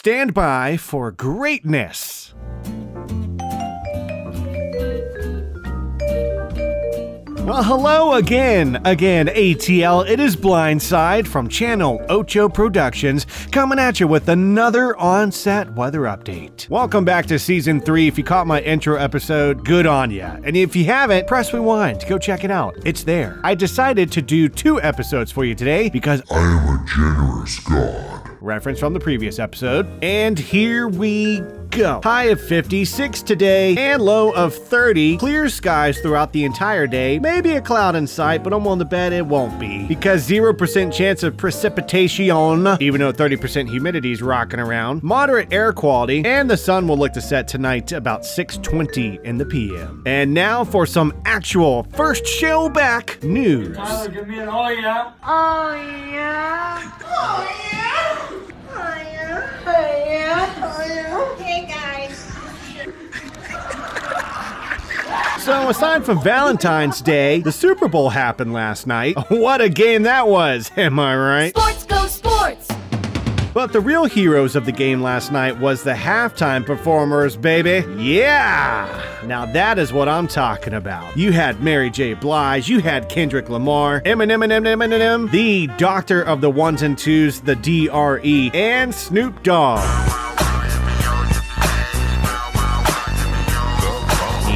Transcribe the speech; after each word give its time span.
stand 0.00 0.32
by 0.32 0.78
for 0.78 1.10
greatness. 1.10 2.32
Well, 7.44 7.62
hello 7.62 8.14
again, 8.14 8.80
again, 8.86 9.26
ATL. 9.26 10.08
It 10.08 10.18
is 10.18 10.36
Blindside 10.36 11.26
from 11.26 11.50
Channel 11.50 12.00
Ocho 12.08 12.48
Productions 12.48 13.26
coming 13.50 13.78
at 13.78 14.00
you 14.00 14.08
with 14.08 14.30
another 14.30 14.96
on 14.96 15.30
set 15.30 15.70
weather 15.74 16.02
update. 16.02 16.66
Welcome 16.70 17.04
back 17.04 17.26
to 17.26 17.38
season 17.38 17.78
three. 17.78 18.08
If 18.08 18.16
you 18.16 18.24
caught 18.24 18.46
my 18.46 18.62
intro 18.62 18.96
episode, 18.96 19.66
good 19.66 19.84
on 19.84 20.10
ya. 20.10 20.38
And 20.44 20.56
if 20.56 20.74
you 20.74 20.86
haven't, 20.86 21.26
press 21.26 21.52
rewind. 21.52 22.06
Go 22.08 22.16
check 22.16 22.42
it 22.42 22.50
out. 22.50 22.74
It's 22.86 23.04
there. 23.04 23.38
I 23.44 23.54
decided 23.54 24.10
to 24.12 24.22
do 24.22 24.48
two 24.48 24.80
episodes 24.80 25.30
for 25.30 25.44
you 25.44 25.54
today 25.54 25.90
because 25.90 26.22
I 26.30 26.38
am 26.38 26.68
a 26.68 26.86
generous 26.86 27.60
god. 27.60 28.19
Reference 28.40 28.78
from 28.80 28.94
the 28.94 29.00
previous 29.00 29.38
episode. 29.38 29.86
And 30.02 30.38
here 30.38 30.88
we 30.88 31.40
go. 31.70 32.00
High 32.02 32.24
of 32.24 32.40
56 32.40 33.22
today 33.22 33.76
and 33.76 34.02
low 34.02 34.32
of 34.32 34.54
30. 34.54 35.18
Clear 35.18 35.48
skies 35.48 36.00
throughout 36.00 36.32
the 36.32 36.44
entire 36.44 36.86
day. 36.86 37.18
Maybe 37.18 37.52
a 37.52 37.60
cloud 37.60 37.94
in 37.94 38.06
sight, 38.06 38.42
but 38.42 38.52
I'm 38.52 38.66
on 38.66 38.78
the 38.78 38.84
bet 38.84 39.12
it 39.12 39.24
won't 39.24 39.58
be. 39.60 39.86
Because 39.86 40.28
0% 40.28 40.92
chance 40.92 41.22
of 41.22 41.36
precipitation, 41.36 42.20
even 42.80 43.00
though 43.00 43.12
30% 43.12 43.68
humidity 43.68 44.12
is 44.12 44.22
rocking 44.22 44.60
around. 44.60 45.02
Moderate 45.02 45.52
air 45.52 45.72
quality, 45.72 46.24
and 46.24 46.50
the 46.50 46.56
sun 46.56 46.88
will 46.88 46.98
look 46.98 47.12
to 47.12 47.20
set 47.20 47.46
tonight 47.46 47.92
about 47.92 48.22
6:20 48.22 49.20
in 49.24 49.38
the 49.38 49.46
PM. 49.46 50.02
And 50.06 50.34
now 50.34 50.64
for 50.64 50.86
some 50.86 51.12
actual 51.24 51.84
first 51.94 52.26
show 52.26 52.68
back 52.68 53.22
news. 53.22 53.76
Tyler, 53.76 54.08
give 54.08 54.28
me 54.28 54.38
an 54.38 54.48
oh 54.48 54.68
yeah. 54.68 55.12
Oh 55.24 55.74
yeah. 56.12 56.92
Oh 57.04 57.48
yeah. 57.72 58.29
So, 65.50 65.68
aside 65.68 66.06
from 66.06 66.22
Valentine's 66.22 67.02
Day, 67.02 67.40
the 67.40 67.50
Super 67.50 67.88
Bowl 67.88 68.10
happened 68.10 68.52
last 68.52 68.86
night. 68.86 69.16
What 69.30 69.60
a 69.60 69.68
game 69.68 70.04
that 70.04 70.28
was, 70.28 70.70
am 70.76 71.00
I 71.00 71.16
right? 71.16 71.50
Sports 71.56 71.86
go 71.86 72.06
sports! 72.06 72.68
But 73.52 73.72
the 73.72 73.80
real 73.80 74.04
heroes 74.04 74.54
of 74.54 74.64
the 74.64 74.70
game 74.70 75.02
last 75.02 75.32
night 75.32 75.58
was 75.58 75.82
the 75.82 75.92
halftime 75.92 76.64
performers, 76.64 77.36
baby. 77.36 77.84
Yeah! 78.00 79.02
Now 79.26 79.44
that 79.44 79.76
is 79.76 79.92
what 79.92 80.08
I'm 80.08 80.28
talking 80.28 80.74
about. 80.74 81.16
You 81.16 81.32
had 81.32 81.60
Mary 81.60 81.90
J. 81.90 82.14
Blige, 82.14 82.68
you 82.68 82.78
had 82.78 83.08
Kendrick 83.08 83.48
Lamar, 83.48 84.02
Eminem, 84.02 84.44
Eminem, 84.44 84.76
Eminem, 84.76 85.32
the 85.32 85.66
Doctor 85.78 86.22
of 86.22 86.40
the 86.42 86.50
Ones 86.50 86.82
and 86.82 86.96
Twos, 86.96 87.40
the 87.40 87.56
DRE, 87.56 88.52
and 88.54 88.94
Snoop 88.94 89.42
Dogg. 89.42 90.09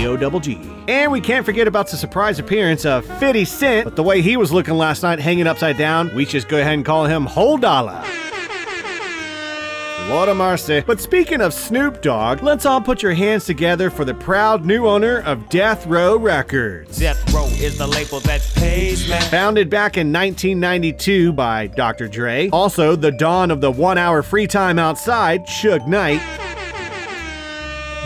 D-O 0.00 0.16
double 0.16 0.40
G. 0.40 0.58
And 0.88 1.12
we 1.12 1.20
can't 1.20 1.44
forget 1.44 1.68
about 1.68 1.88
the 1.88 1.96
surprise 1.98 2.38
appearance 2.38 2.86
of 2.86 3.04
50 3.18 3.44
Cent, 3.44 3.84
but 3.84 3.96
the 3.96 4.02
way 4.02 4.22
he 4.22 4.38
was 4.38 4.50
looking 4.50 4.74
last 4.74 5.02
night 5.02 5.18
hanging 5.18 5.46
upside 5.46 5.76
down, 5.76 6.14
we 6.14 6.24
just 6.24 6.48
go 6.48 6.58
ahead 6.58 6.72
and 6.72 6.86
call 6.86 7.04
him 7.04 7.26
Whole 7.26 7.58
Dollar. 7.58 8.02
Lord 10.08 10.30
of 10.30 10.38
mercy. 10.38 10.82
But 10.84 11.00
speaking 11.00 11.40
of 11.40 11.54
Snoop 11.54 12.02
Dogg, 12.02 12.42
let's 12.42 12.66
all 12.66 12.80
put 12.80 13.02
your 13.02 13.12
hands 13.12 13.44
together 13.44 13.90
for 13.90 14.04
the 14.04 14.14
proud 14.14 14.64
new 14.64 14.86
owner 14.86 15.20
of 15.20 15.48
Death 15.50 15.86
Row 15.86 16.16
Records. 16.16 16.98
Death 16.98 17.32
Row 17.32 17.44
is 17.44 17.76
the 17.78 17.86
label 17.86 18.20
that 18.20 18.40
pays 18.56 19.08
me. 19.08 19.16
Founded 19.28 19.68
back 19.70 19.98
in 19.98 20.10
1992 20.12 21.32
by 21.34 21.68
Dr. 21.68 22.08
Dre, 22.08 22.48
also 22.48 22.96
the 22.96 23.12
dawn 23.12 23.50
of 23.52 23.60
the 23.60 23.70
one 23.70 23.98
hour 23.98 24.22
free 24.22 24.48
time 24.48 24.78
outside, 24.80 25.46
Suge 25.46 25.86
Knight, 25.86 26.20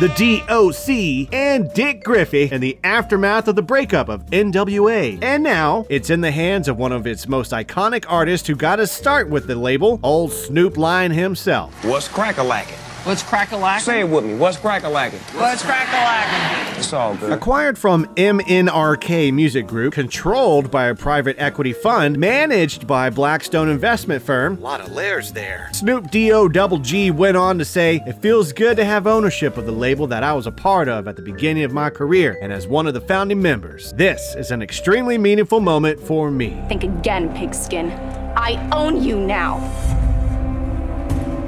the 0.00 0.08
DOC, 0.08 1.32
and 1.32 1.72
Dick 1.72 2.02
Griffey 2.02 2.50
in 2.50 2.60
the 2.60 2.78
aftermath 2.82 3.46
of 3.46 3.54
the 3.54 3.62
breakup 3.62 4.08
of 4.08 4.26
NWA. 4.26 5.22
And 5.22 5.42
now, 5.42 5.86
it's 5.88 6.10
in 6.10 6.20
the 6.20 6.32
hands 6.32 6.66
of 6.66 6.76
one 6.78 6.90
of 6.92 7.06
its 7.06 7.28
most 7.28 7.52
iconic 7.52 8.04
artists 8.08 8.48
who 8.48 8.56
got 8.56 8.80
his 8.80 8.90
start 8.90 9.30
with 9.30 9.46
the 9.46 9.54
label, 9.54 10.00
old 10.02 10.32
Snoop 10.32 10.76
Lion 10.76 11.12
himself. 11.12 11.72
What's 11.84 12.08
crack-a-lacking? 12.08 12.93
What's 13.04 13.22
crack-a-lack? 13.22 13.82
Say 13.82 14.00
it 14.00 14.08
with 14.08 14.24
me. 14.24 14.34
What's 14.34 14.56
crack-a-lacking? 14.56 15.18
What's 15.38 15.62
crack-a-lack? 15.62 16.78
It's 16.78 16.90
all 16.90 17.14
good. 17.14 17.32
Acquired 17.32 17.76
from 17.76 18.06
MNRK 18.14 19.30
Music 19.30 19.66
Group, 19.66 19.92
controlled 19.92 20.70
by 20.70 20.86
a 20.86 20.94
private 20.94 21.36
equity 21.38 21.74
fund, 21.74 22.18
managed 22.18 22.86
by 22.86 23.10
Blackstone 23.10 23.68
investment 23.68 24.22
firm. 24.22 24.56
A 24.56 24.60
lot 24.60 24.80
of 24.80 24.90
layers 24.90 25.32
there. 25.32 25.68
Snoop 25.74 26.10
D-O 26.10 26.48
double 26.48 26.78
G 26.78 27.10
went 27.10 27.36
on 27.36 27.58
to 27.58 27.64
say, 27.66 28.00
It 28.06 28.22
feels 28.22 28.54
good 28.54 28.78
to 28.78 28.86
have 28.86 29.06
ownership 29.06 29.58
of 29.58 29.66
the 29.66 29.72
label 29.72 30.06
that 30.06 30.22
I 30.22 30.32
was 30.32 30.46
a 30.46 30.52
part 30.52 30.88
of 30.88 31.06
at 31.06 31.16
the 31.16 31.22
beginning 31.22 31.64
of 31.64 31.72
my 31.72 31.90
career 31.90 32.38
and 32.40 32.54
as 32.54 32.66
one 32.66 32.86
of 32.86 32.94
the 32.94 33.02
founding 33.02 33.42
members. 33.42 33.92
This 33.92 34.34
is 34.34 34.50
an 34.50 34.62
extremely 34.62 35.18
meaningful 35.18 35.60
moment 35.60 36.00
for 36.00 36.30
me. 36.30 36.58
Think 36.68 36.84
again, 36.84 37.34
pigskin. 37.36 37.90
I 38.34 38.66
own 38.72 39.02
you 39.02 39.20
now. 39.20 39.60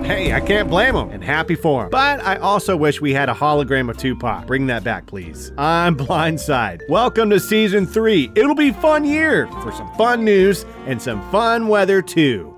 Hey, 0.06 0.32
I 0.32 0.38
can't 0.38 0.70
blame 0.70 0.94
him, 0.94 1.10
and 1.10 1.24
happy 1.24 1.56
for 1.56 1.82
him. 1.82 1.90
But 1.90 2.24
I 2.24 2.36
also 2.36 2.76
wish 2.76 3.00
we 3.00 3.12
had 3.12 3.28
a 3.28 3.34
hologram 3.34 3.90
of 3.90 3.96
Tupac. 3.96 4.46
Bring 4.46 4.68
that 4.68 4.84
back, 4.84 5.06
please. 5.06 5.50
I'm 5.58 5.96
Blindside. 5.96 6.88
Welcome 6.88 7.28
to 7.30 7.40
season 7.40 7.86
three. 7.88 8.30
It'll 8.36 8.54
be 8.54 8.70
fun 8.70 9.04
year 9.04 9.48
for 9.64 9.72
some 9.72 9.92
fun 9.94 10.24
news 10.24 10.64
and 10.86 11.02
some 11.02 11.28
fun 11.32 11.66
weather 11.66 12.02
too. 12.02 12.54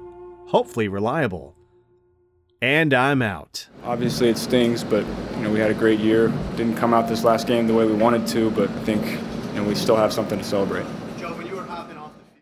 Hopefully 0.49 0.89
reliable. 0.89 1.57
And 2.61 2.93
I'm 2.93 3.23
out. 3.23 3.67
Obviously, 3.83 4.29
it 4.29 4.37
stings, 4.37 4.85
but 4.85 5.07
you 5.37 5.43
know 5.43 5.51
we 5.51 5.59
had 5.59 5.71
a 5.71 5.75
great 5.75 6.01
year. 6.01 6.29
Didn't 6.59 6.77
come 6.77 6.93
out 6.93 7.09
this 7.09 7.25
last 7.25 7.47
game 7.47 7.67
the 7.67 7.73
way 7.73 7.87
we 7.87 7.95
wanted 7.95 8.27
to, 8.27 8.51
but 8.51 8.69
I 8.69 8.79
think 8.81 9.03
you 9.07 9.55
know 9.55 9.65
we 9.65 9.75
still 9.75 9.97
have 9.97 10.13
something 10.13 10.39
to 10.39 10.45
celebrate. 10.45 10.85